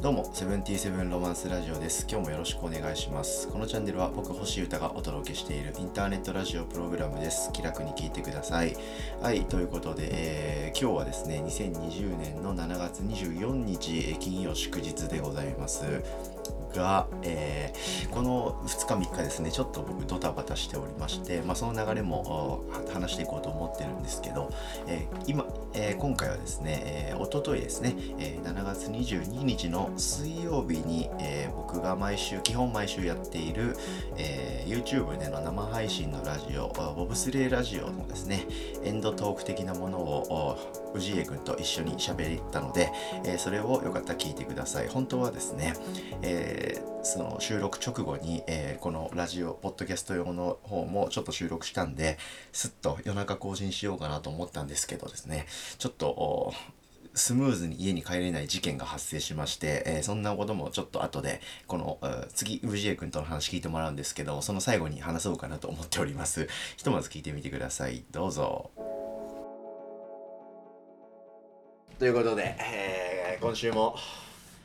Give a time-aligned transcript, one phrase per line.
[0.00, 2.06] どうも、セブンティーセブンロマンスラジオです。
[2.10, 3.48] 今日もよろしくお願いします。
[3.48, 7.52] このチャンネルは僕、星歌がお届けしているインターネットラジオプログラムです。
[7.52, 8.74] 気楽に聞いてください。
[9.20, 15.84] はい、ということで、えー今日はですね、2020年の7月24日、金曜祝日でございます。
[16.74, 24.50] が、えーこの2日3日ですねちょっと僕ドタバタしておりまして、まあ、その流れも話していこうと思ってるんですけど、
[24.86, 33.76] えー今、えー今回はですね、えー、一昨日ですね、えー7月22日の水曜日に、えー僕が毎週基本毎週やっている、
[34.16, 38.46] えー YouTube での生配信のラジオボブスレーラジオのですね
[38.84, 40.58] エンドトーク的なものを
[40.98, 42.90] 氏家君と一緒に喋ったので、
[43.24, 44.88] えーそれをよかったら聞いてください。
[44.88, 45.74] 本当はですね、
[46.22, 52.18] えーその収録直後に、えーこのラジオポッドキャスト用の方もちょっと収録したんで
[52.52, 55.46] すっと夜中更新しようかなと思ったんですけどですね
[55.78, 56.52] ちょっと
[57.14, 61.98] スムーズに家に帰れない事件が発生しまして、えーそんなこともちょっと後でこの
[62.34, 66.48] 次氏家君との話聞いてもらうんですけどその最後に話そうかなと思っております。
[66.76, 68.04] ひとまず聞いてみてください。
[68.10, 68.70] どうぞ。
[71.98, 73.96] ということで、えー、今週も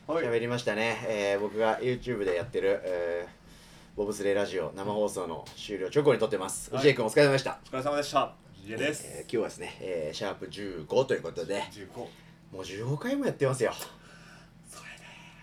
[0.07, 8.33] 喋りましたね、えー、僕が YouTube でやってる、えー、ボブスレーラジオ生放送の終了直後に撮ってます、はい藤井君お疲れ様でした、お疲れ様でした。
[8.65, 9.05] ジェです。
[9.05, 12.01] えー今日はですね、えーシャープ15ということで十五。
[12.51, 13.73] もう15回もやってますよ。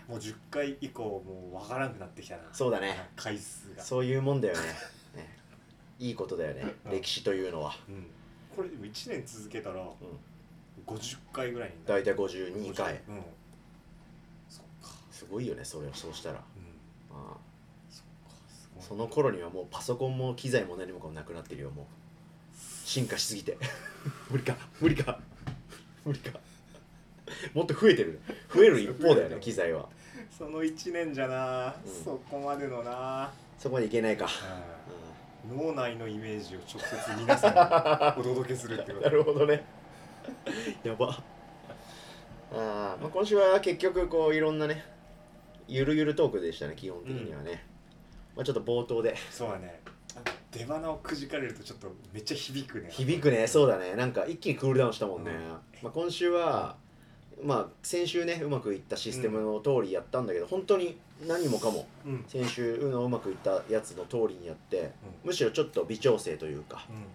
[0.07, 2.41] もう十回以降もうわからなくなってきたな。
[2.51, 3.81] そうだね回数が。
[3.81, 4.61] そういうもんだよね
[5.15, 5.39] ね
[5.99, 8.07] いいことだよねうん歴史というのは、うん。
[8.55, 9.87] これでも一年続けたら、うん
[10.85, 12.03] 50回ぐらいになる。
[12.03, 12.93] 大体52回。
[13.07, 13.21] うん。
[14.49, 14.89] そっか。
[15.11, 17.17] すごいよねそれをそうしたら、うん。
[17.17, 17.37] あ。
[17.89, 18.03] そっ
[18.81, 21.85] かその頃にはもうパソコンも機材も何もかもなくなってるよもう。
[22.85, 23.57] 進化しすぎて。
[24.29, 25.19] 無理か無理か。
[26.05, 26.39] 無理か。
[27.53, 28.19] もっと増えてる。
[28.53, 29.89] 増える一方だよね機材は。
[30.37, 32.03] その1年じゃな、うん。
[32.03, 34.27] そこまでのな、そこまでいけないか、
[35.49, 35.57] うん。
[35.57, 39.63] 脳内のイメージを直接皆さんにお届けするってこと なるほどね。
[40.83, 41.17] やば
[42.51, 44.83] あー、まあ、今週は結局こういろんなね
[45.67, 47.65] ゆるゆるトークでしたね基本的にはね、
[48.35, 49.81] まあ、ちょっと冒頭でそうだね。
[50.13, 52.87] なんか出花をくじかれるとちょっとめっちゃ響くね。
[52.91, 55.37] 響くねそうだねなんか一気にクールダウンしたもんね、うん
[55.81, 56.75] まあ、今週は
[57.43, 62.25] まあ先週ねうまくいったシステムの通りやったんだけど、本当に何もかもうん。
[62.27, 64.89] 先週のうまくいったやつの通りにやってうん。
[65.25, 67.05] むしろちょっと微調整というかうん。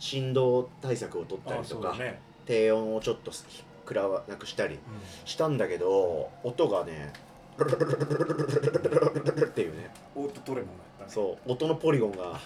[0.00, 2.20] 振動対策を取ったありとか、そうだね。
[2.48, 4.78] 低音をちょっと食らわなくしたりう
[5.28, 7.12] したんだけど音がね
[7.60, 10.18] っていうねん。
[10.18, 11.10] オートトレモンだったね。
[11.10, 12.40] そう音のポリゴンが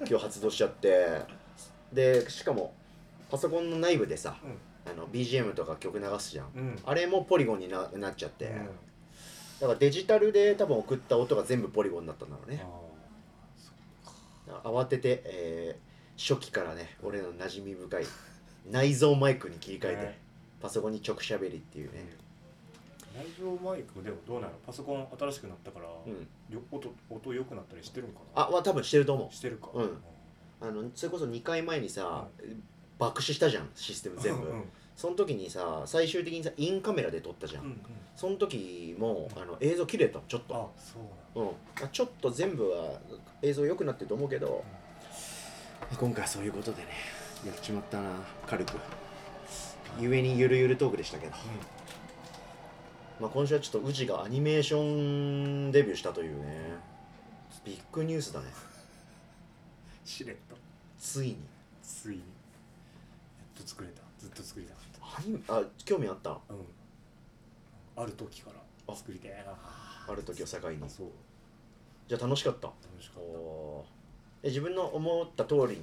[0.00, 1.22] 今日発動しちゃって
[1.90, 2.74] でしかも
[3.30, 4.92] パソコンの内部でさうん。
[4.92, 6.78] あの BGM とか曲流すじゃんうん。
[6.84, 8.68] あれもポリゴンにななっちゃって、うん
[9.58, 12.62] だからデジタルで多分送った音が全部ポリゴンになったんだろうね
[14.64, 15.86] 慌てて、えー
[16.18, 18.04] 初期からね俺の馴染み深い
[18.70, 20.18] 内蔵マイクに切り替えて、ね。
[20.60, 22.04] パソコンに直しゃべりっていうね、
[23.14, 24.52] 内蔵マイクでもどうなの？
[24.66, 26.12] パソコン新しくなったから、うん、
[26.54, 28.42] よ音音良くなったりしてるんかな？
[28.42, 29.68] あは多分してると思してるか。
[29.74, 29.84] うん。
[29.84, 29.88] う
[30.60, 32.26] あのそれこそ2回前にさ、
[32.98, 34.64] 爆死したじゃんシステム全部、うんうん。
[34.96, 37.80] その時にさ最終的にさインカメラで撮ったじゃん、うんうん。
[38.16, 40.54] その時もあの映像綺麗だったのちょっと。
[40.54, 41.52] あそううん、ま
[41.84, 42.98] あちょっと全部は
[43.42, 44.64] 映像良くなってると思うけど、
[46.00, 46.88] 今回はそういうことでね
[47.44, 48.10] やっちまったな
[48.46, 48.78] 軽く。
[49.98, 51.40] ゆえにゆるゆるトークでしたけど、なん。
[51.40, 51.46] だ
[53.20, 54.82] まあ、今週はちょっと宇治がアニメーショ
[55.68, 56.74] ンデビューしたというね。
[57.64, 58.46] ビッグニュースだね。
[58.48, 60.56] うんしれっと
[61.00, 61.36] ついに。
[61.82, 62.18] ついに。
[62.18, 62.22] や
[63.60, 64.02] っと作れた。
[64.20, 66.30] ずっと作りたかっアニメあ興味あった？
[66.30, 68.02] たうん。
[68.02, 68.50] ある時か
[68.86, 69.52] ら作りたいな。
[70.08, 70.78] ある時を境に。
[70.88, 71.08] そう。
[72.06, 72.68] じゃあ楽しかった？
[72.68, 74.46] 楽しかっおー。
[74.46, 75.80] え自分の思った通り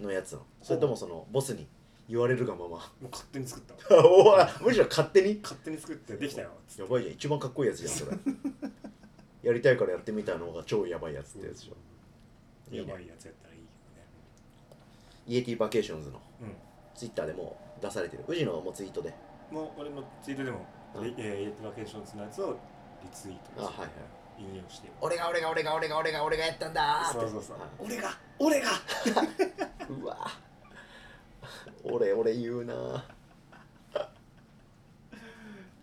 [0.00, 1.66] のやつなのそれともそのボスに
[2.08, 2.78] 言われるがまま。
[2.78, 3.74] たもう勝手に作った。
[4.06, 5.38] おーむしろ勝手に？
[5.42, 6.50] 勝手に作ってできたよ。
[6.68, 7.14] つってやばいじゃん。
[7.14, 8.16] 一番かっこいいやつじゃんそれ。
[9.42, 11.76] やりたいからやってみたのが超やばいやつってやつでしょ
[12.72, 12.86] いいね。
[12.88, 13.60] やばいやつやったらいい
[15.26, 16.18] イエティバケーションズの。
[16.38, 16.56] けどね
[16.94, 18.24] ツイッターでもう出されてる。
[18.26, 19.08] 宇治のもうツイートで。
[19.10, 21.04] うんもう俺のツイートでもうん。
[21.04, 22.56] リえーイエバケーションズのやつを
[23.02, 23.90] リツイートあはいはい。
[24.38, 24.88] 引用して。
[25.00, 27.20] 俺が俺が俺が俺が俺が俺がやったんだーって。
[27.20, 27.58] そうそうそう。
[27.60, 27.68] はい。
[27.78, 28.68] 俺が俺が
[29.88, 30.26] うわ。
[31.84, 32.74] 俺俺言うな。
[32.74, 33.04] ーっ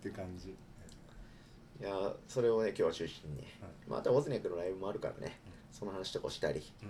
[0.02, 0.50] て感じ。
[0.50, 3.44] いやーそれをね今日は中心に、
[3.88, 5.40] またオズニャクのライブもあるからね、
[5.72, 6.62] その話とかをしたり。
[6.82, 6.88] うん。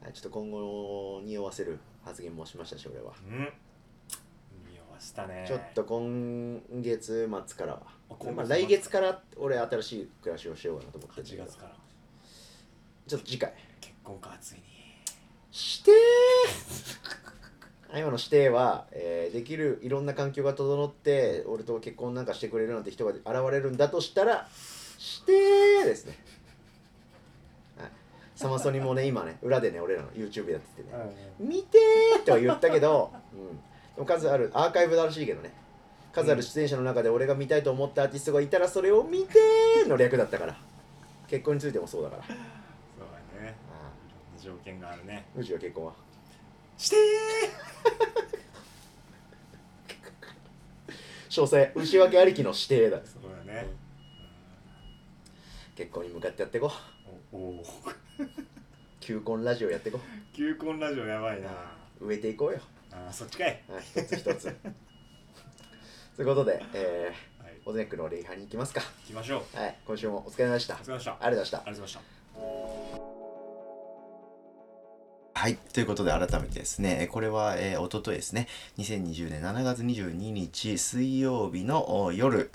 [0.00, 3.12] はいちょっと今後に匂わせる発言もしましたし俺は。
[3.26, 3.52] うん。
[4.70, 5.44] 匂わしたね。
[5.46, 7.82] ちょっと今月末からは。
[8.10, 11.44] あ今月末まあ、来月から俺新しい暮らしをしようかなと思ってるんだ8けど。
[11.46, 11.76] 月から。
[13.08, 13.52] ちょっと次回。
[13.80, 14.62] 結婚かついに
[15.58, 15.94] してー。
[17.98, 23.20] 今の指定は、えーできるいろんな環境が整って俺と結婚なんかしてくれるなんて人が現
[23.50, 24.48] れるんだとしたら
[24.98, 26.16] してーですね、
[27.76, 27.90] はい、
[28.36, 31.34] サマソニもね今ね裏でね俺らの YouTube やっててね。
[31.40, 33.62] 見てーとは言ったけど、うん、で
[33.98, 35.52] も数あるアーカイブらしいけどね。
[36.12, 40.56] 数ある出演者の中で俺が見たいと思ったアーティストがいたらそれを見てーの略だったから。
[41.28, 42.22] 結婚についてもそうだから
[44.38, 45.26] 条件があるね。
[45.36, 45.92] あうちは結婚は？
[46.76, 46.96] して
[51.30, 52.98] 詳細内訳ありきの指定だ。
[52.98, 53.66] ーそうだね。
[55.76, 56.72] 結婚に向かってやっていこ
[57.32, 57.36] う。
[57.36, 57.64] おお
[59.00, 60.00] 求婚ラジオやっていこ
[60.34, 61.48] 求婚ラジオやばいな。
[62.00, 62.60] う植えていこうよ。
[62.92, 63.62] あーそっちかい。
[63.68, 64.56] はい一つ一つ。
[66.16, 67.52] ということで、えはい。
[67.64, 68.80] ー、オズネックの礼拝に行きますか。
[68.80, 69.56] 行きましょう。
[69.56, 70.74] はい今週もお疲れ様でした。
[70.74, 71.12] お疲れ様でした。
[71.12, 71.58] ありがとうございました。
[71.58, 72.02] ありがとうござい
[72.92, 73.17] ました
[75.38, 75.56] はい。
[75.72, 78.48] ということで改めてですね、これは、えー、おとといですね、
[78.78, 82.50] 2020年7月22日水曜日の夜、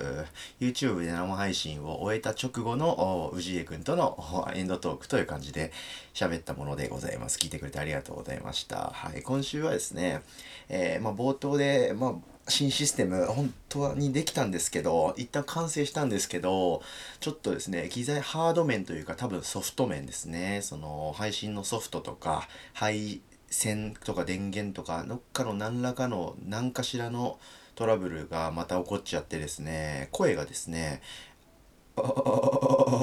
[0.60, 5.72] YouTube で生配信を終えた直後の氏家くんとのエンドトークという感じで
[6.14, 7.38] 喋ったものでございます。
[7.38, 8.92] 聞いてくれてありがとうございました。
[8.94, 9.22] はい。
[9.22, 10.22] 今週はですね、
[10.68, 16.82] えーまあ、冒頭で、まあ、新システム本当にできたんですけど一旦完成したんですけど
[17.22, 20.60] ちょっとですね機材ハード面というか多分ソフト面ですね。
[20.62, 27.40] その配信のソフトとか配線とか電源とかどっかの何らかの何かしらの
[27.76, 31.02] トラブルがまた起こっちゃってですね声がですね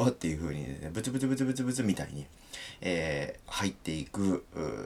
[0.09, 2.27] っていう風にねブツブツブツブツブツみたいに、
[2.81, 4.45] えー入っていく。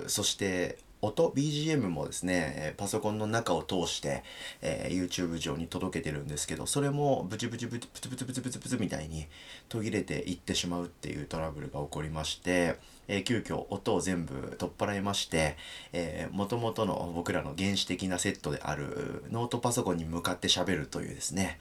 [0.09, 4.23] そして音 BGM もですねパソコンの中を通して、
[4.63, 9.27] えー YouTube 上に届けてるんですけどそれもブチブチブチブツブツブツブツブツみたいに
[9.69, 12.77] 途切れていってしまうっていうトラブルが起こりまして、
[13.09, 15.57] えー急遽音を全部取っ払いまして、
[15.93, 21.59] えー、元々の僕らの原始的なセットであるノートパソコンに向かって喋るというですね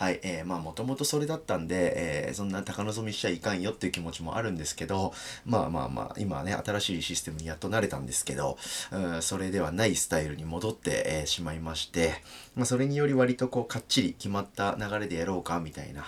[0.00, 1.92] はい、えー、まあもともとそれだったんで、
[2.28, 5.12] えーそんな高望みしちゃいかんよっていう気持ちもあるんですけど
[5.44, 8.56] まあまあまあ今はね新しいシステムにやっと慣れたんですけど、
[8.92, 12.14] うん、それではないスタイルに戻って、えーしまいまして、
[12.56, 16.06] まあ、それにより割とこうかっちり決まった流れでやろうかみたいな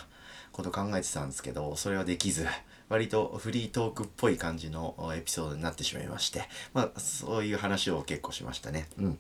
[0.53, 2.47] こと考えてたんですけどそれはできず
[2.88, 9.19] 割とフリートークっぽい感じのエピソードになってしまいましてまあそういう話を結構しましたねうん。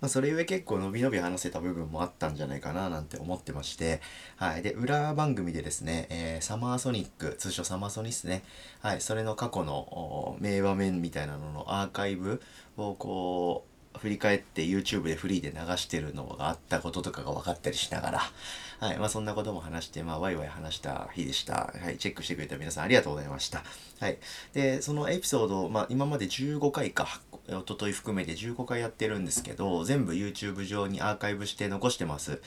[0.00, 4.00] まあ、それゆえ結構伸び伸び話せた部分もあったんじゃないかななんて思ってまして、
[4.36, 4.62] はい。
[4.62, 8.44] で、裏番組でですね、えーサマーソニック、通称サマーソニっすね。
[8.80, 9.00] はい。
[9.00, 12.40] それの過去の名場面みたいなののアーカイブ
[12.76, 18.20] をこう、振り返って YouTube でフリーで流してるのがあったこととかが分かったりしながら、
[18.80, 18.98] はい。
[18.98, 21.72] まあそんなことも話して、まあワイワイ話した日でした。
[21.80, 21.98] はい。
[21.98, 23.64] チェックしてくれた皆さんありがとうございました。
[24.00, 24.18] はい。
[24.54, 32.40] で、そのエピソード、まあ今まで15回か、一昨日含めて15回やってるんですけど、全部 YouTube 上にアーカイブして残してます。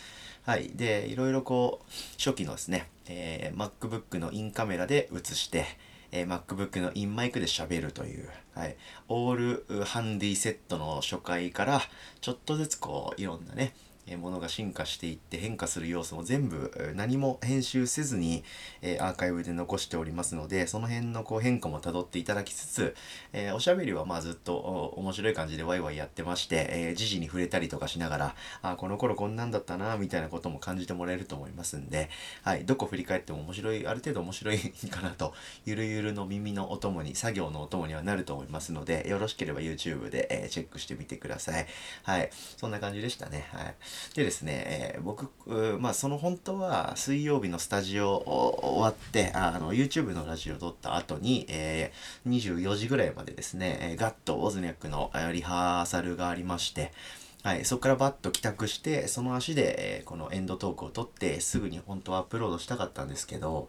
[0.43, 0.69] はい。
[0.69, 5.65] で、いろいろこう、初期のですね、えー MacBook のインカメラで映して、
[6.11, 8.75] えー MacBook のインマイクで喋るという、はい。
[9.07, 11.81] オールハンディセットの初回から、
[12.19, 13.73] ちょっとずつこう、いろんなね、
[14.17, 18.43] ものが進化していって変化する要素も全部何も編集せずに、
[18.81, 22.95] えアーカイブで残しておりますのでその辺のこう変化もたどっていただきつつ、
[23.33, 24.55] えおしゃべりはまあずっと
[24.97, 32.09] 面白い感じでワイワイやってまして、え時事に触れたりとかしながらあこの頃こんなんだったなみたいなことも感じてもらえると思いますんで、
[32.43, 34.59] はい、どこ振り返っても面白いある程度面白い
[34.89, 35.33] かなと
[35.65, 41.65] ゆるゆるの耳のお供に作業のお供にはなると思いますのでよろしければ YouTube で、えチェックしてみてください。
[42.03, 43.47] はいそんな感じでしたね。
[43.51, 43.75] はい。
[44.13, 45.29] でですね、えー僕、
[45.79, 56.91] まあその本当は水曜日のスタジオ終わって、あの YouTube のラジオを撮った後に、えー24時ぐらいまでですね、えーガッとオズニャックのリハーサルがありまして、
[57.43, 63.67] はい、そこからバッと帰宅して、その足で、えーこのエンドトークを撮って、すぐに本当はアップロードしたかったんですけど、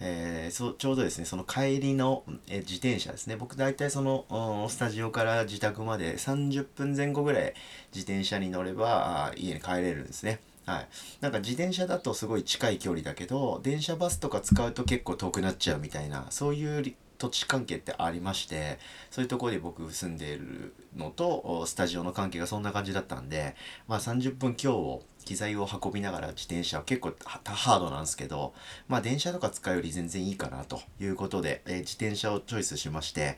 [0.00, 3.36] えーそちょうどですね、その帰りの、えー自転車ですね。
[3.36, 7.54] 僕大体その、スタジオから自宅まで30分前後ぐらい
[7.94, 10.40] 自転車に乗れば家に帰れるんですね。
[10.64, 10.88] はい。
[11.20, 18.78] なんか自転車だとすごい近い距離だけど、電車バスとか使うと結構遠くなっちゃうみたいな、そういう土地関係ってありまして、
[19.10, 23.54] そういうところで僕住んでいるのと、スタジオの関係がそんな感じだったんで、
[23.86, 27.12] まあ30分強を機材を運びながら自転車は結構
[27.44, 28.54] ハードなんですけど、
[28.88, 33.36] まあ電車とか使うより全然いいかなということで、えー自転車をチョイスしまして、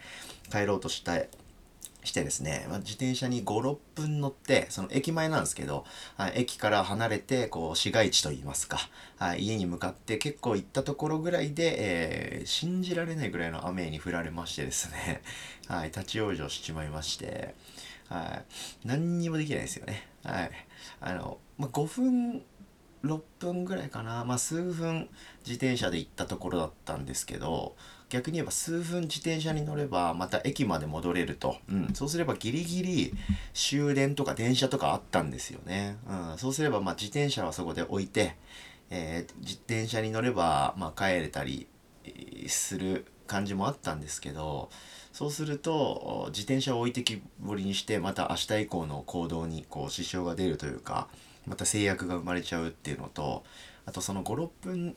[0.53, 1.17] 帰ろうとした
[2.05, 5.85] してですね、まあ、自転車に5、6分乗って、その駅前なんですけど、
[6.17, 8.79] はい、駅から離れて、こう、市街地といいますか、
[9.19, 15.23] はい、家に向かって結構行ったところぐらいで、えー、信じられないぐらいの雨に降られましてですね、
[15.69, 17.55] はい、立ち往生しちまいまして、
[18.09, 18.43] は
[18.85, 20.09] い、何にもできないですよね。
[20.25, 20.51] はい。
[21.01, 22.43] あの、まあ、5分、
[23.05, 25.09] 6分ぐらいかな、まあ、数分
[25.45, 27.75] 自転車で行ったところだったんですけど、
[28.13, 33.15] 逆に言えば数分自転車に乗ればまた駅まで戻れると、うん、そうすればギリギリ
[33.55, 38.37] 終電とか電車とかあったんですよね、うん、そうすればまあ自転車はそこで置いて、
[38.91, 41.67] えー、自転車に乗ればまあ帰れたり
[42.49, 44.69] する感じもあったんですけど
[45.15, 51.09] そうすると自転車を置いてきぼりにしてまた明日以降の行動にこう支障が出るというか
[51.47, 53.43] また制約が生まれちゃうっていうのと
[53.85, 54.97] あとその56分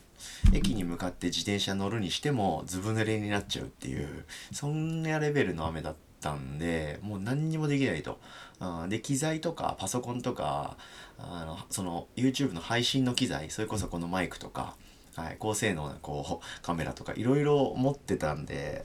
[0.52, 8.18] 駅に向かって自転車乗るにしてもずぶ濡れになっちゃうっていうそんなレベルの雨だったんでもう何にもできないと。
[8.60, 10.76] うん、で機材とかパソコンとか
[11.18, 14.76] あのその YouTube の配信の機材それこそこのマイクとか、
[15.14, 18.84] はい、高性能なこうカメラとかいろいろ持ってたんで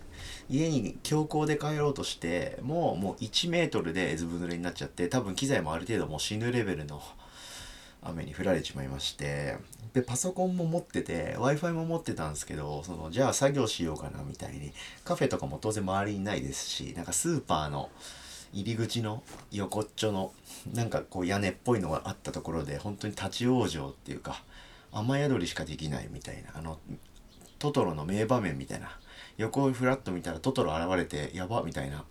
[0.50, 7.02] 家に強行で帰ろうとしてもうもう1メートルでずぶ濡れになっちゃって多分機材もある程度もう死ぬレベルの
[8.02, 9.58] 雨に降られちまいまして
[9.94, 14.72] でパソコンも持ってて w i f i も持ってたんですけどそのじゃあ作業しようかなみたいに
[15.04, 17.90] カフェとかも当然周りにないですしなんかスーパーの
[18.54, 20.34] 入り口の横っちょの
[20.74, 24.44] なんかこう屋根っぽいのがあったところで本当に立ち往生っていうか
[24.92, 26.80] 雨宿りしかできないみたいなあの
[27.60, 28.90] トトロの名場面みたいな
[29.38, 32.04] 横をフラッと見たらトトロ現れてやばみたいな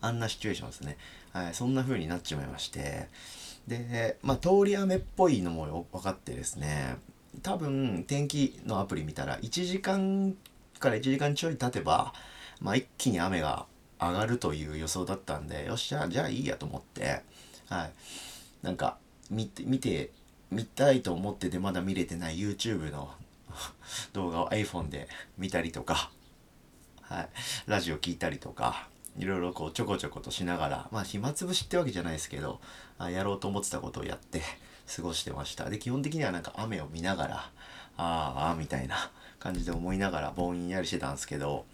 [0.00, 0.96] あんなシチュエーションですね、
[1.32, 3.08] はい、そんな風になっちまいまして
[3.68, 6.96] で、まあ、通り雨っぽいのも分かってですね、
[7.42, 10.34] 多分天気のアプリ見たら1時間
[10.80, 12.14] から1時間ちょい経てば、
[12.60, 13.66] まあ、一気に雨が
[14.00, 17.22] 上がるという予想だったんで、よっしゃ、じゃあいいやと思って、
[17.68, 17.92] はい。
[18.62, 18.96] なんか、
[19.30, 20.10] 見て、見て、
[20.50, 23.12] 見たいと思っててまだ見れてない YouTube の
[24.14, 26.10] 動画を iPhone で見たりとか、
[27.02, 27.28] はい。
[27.66, 32.60] ラジオ聞いたりとか、いろいろこうちょこちょことしながら、まあ暇つぶしってわけじゃないですけど、
[32.98, 34.42] あやろうと思ってたことをやって
[34.96, 35.68] 過ごしてました。
[35.68, 37.50] で、基本的にはなんか雨を見ながら、
[37.96, 39.10] ああ、みたいな
[39.40, 41.66] 感じで思いながらぼんやりしてたんですけど、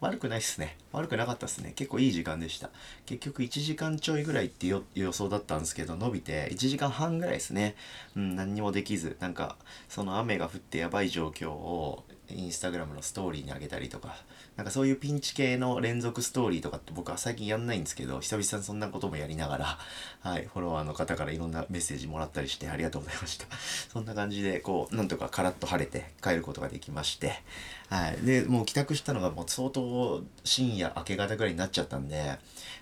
[0.00, 0.76] 悪くないっすね。
[0.92, 1.72] 悪くなかったっすね。
[1.74, 2.70] 結構いい時間でした。
[3.06, 7.74] 結局1時間ちょいぐらいって予想だったんですけど、伸びて1時間半ぐらいですね。
[8.14, 9.56] うん、何にもできず、なんか、
[9.88, 14.16] その雨が降ってやばい状況をインスタグラムのストーリーにあげたりとか、
[14.56, 19.78] なんかそういうピンチ系の連続ストーリーとかって僕は最近やんないんですけど、久々にそんなこともやりながら、
[20.22, 23.46] はい、フォロワーの方からいろんなメッセージもらったりしてありがとうございました。
[23.92, 27.42] そんな感じで、こう、なんとかカラッと晴れて帰ることができまして、
[27.90, 28.16] はい。
[28.24, 32.38] で、もう帰宅したのがもう相当深夜明け方ぐらいになっちゃったんで、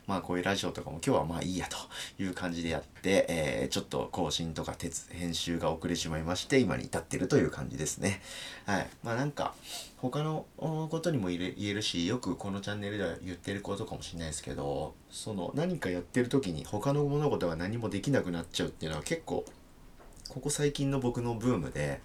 [0.07, 1.77] まあこういうラジオとかも今日はまあいいやと
[2.23, 4.77] いう感じでやって、えー、ちょっと更新とか
[5.11, 8.21] 編集が遅れてしまいまして、今に至ってるという感じですね。
[8.67, 8.89] はい。
[9.03, 9.55] まあなんか、
[9.97, 19.45] 他のことにも言えるしよくこのチャンネルでは言ってることかもしれないですけどその何かやってる時に他の物事が何もできなくなっちゃうっていうのは結構
[20.29, 22.01] ここ最近の僕のブームで、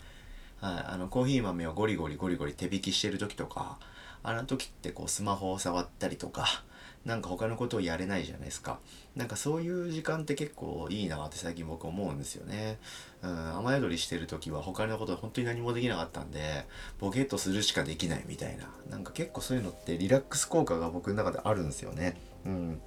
[0.62, 3.80] はい、あのコーヒー豆をゴリゴリゴリゴリ手引きしてる時とか
[4.22, 6.64] あの時ってこうスマホを触ったりとか
[7.06, 8.80] なんか他のことをやれないじゃないですか。
[9.16, 12.80] なんかそういう時間って結構いいなって最近僕思うんですよね。
[13.24, 16.66] うん、雨宿りしてる時は他のこと本当に何もできなかったんで、
[17.00, 18.70] ボケっとするしかできないみたいな。
[18.90, 22.18] なんか結構そういうのってリラックス効果が僕の中であるんですよね。
[22.46, 22.82] うん。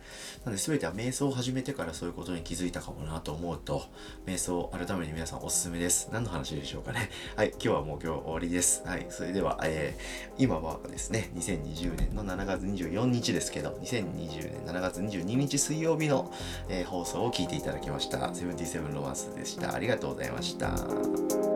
[0.45, 3.85] なんで全ては瞑想を始めてからそういうことに気づいたかもなと思うと、
[4.27, 6.09] 瞑想改めて皆さんおすすめです。
[6.13, 7.11] 何の話でしょうかね。
[7.37, 8.83] はい、今日はもう今日終わりです。
[8.87, 16.33] はい、それでは、えー、今はですね、2020年の7月24日ですけど、2020年7月22日水曜日の、
[16.69, 18.35] えー、放送を聞いていただきました。
[18.35, 19.75] セブンティセブンロマンスでした。
[19.75, 21.50] ありがとうございました。